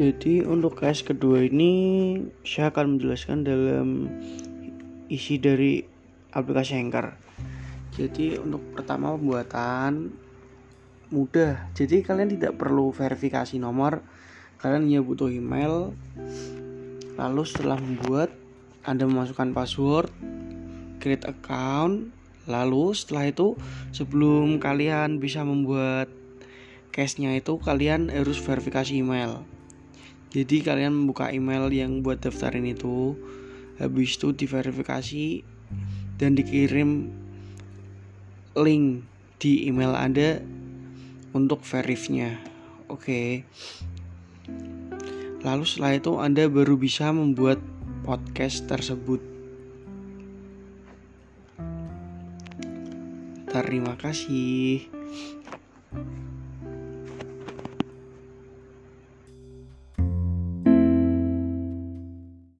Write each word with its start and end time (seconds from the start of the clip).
Jadi 0.00 0.40
untuk 0.40 0.80
case 0.80 1.04
kedua 1.04 1.44
ini 1.44 2.16
saya 2.40 2.72
akan 2.72 2.96
menjelaskan 2.96 3.44
dalam 3.44 4.08
isi 5.12 5.36
dari 5.36 5.84
aplikasi 6.32 6.80
Anchor. 6.80 7.12
Jadi 7.92 8.40
untuk 8.40 8.64
pertama 8.72 9.12
pembuatan 9.12 10.08
mudah. 11.12 11.68
Jadi 11.76 12.00
kalian 12.00 12.32
tidak 12.32 12.56
perlu 12.56 12.96
verifikasi 12.96 13.60
nomor. 13.60 14.00
Kalian 14.56 14.88
hanya 14.88 15.04
butuh 15.04 15.28
email. 15.28 15.92
Lalu 17.20 17.42
setelah 17.44 17.76
membuat 17.76 18.32
Anda 18.88 19.04
memasukkan 19.04 19.52
password, 19.52 20.08
create 20.96 21.28
account, 21.28 22.08
lalu 22.48 22.96
setelah 22.96 23.28
itu 23.28 23.52
sebelum 23.92 24.64
kalian 24.64 25.20
bisa 25.20 25.44
membuat 25.44 26.08
case-nya 26.88 27.36
itu 27.36 27.60
kalian 27.60 28.08
harus 28.08 28.40
verifikasi 28.40 28.96
email. 28.96 29.44
Jadi 30.30 30.62
kalian 30.62 30.94
membuka 30.94 31.34
email 31.34 31.66
yang 31.74 32.06
buat 32.06 32.22
daftarin 32.22 32.62
itu, 32.62 33.18
habis 33.82 34.14
itu 34.14 34.30
diverifikasi 34.30 35.42
dan 36.22 36.38
dikirim 36.38 37.10
link 38.54 39.02
di 39.42 39.66
email 39.66 39.90
Anda 39.98 40.38
untuk 41.34 41.66
verifnya. 41.66 42.38
Oke. 42.86 43.42
Lalu 45.42 45.64
setelah 45.66 45.98
itu 45.98 46.12
Anda 46.20 46.46
baru 46.46 46.78
bisa 46.78 47.10
membuat 47.10 47.58
podcast 48.06 48.70
tersebut. 48.70 49.18
Terima 53.50 53.98
kasih. 53.98 54.86